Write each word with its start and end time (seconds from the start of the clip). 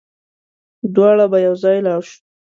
دواړه 0.95 1.25
به 1.31 1.37
يوځای 1.47 1.77
لاړ 1.87 2.01
شو 2.09 2.17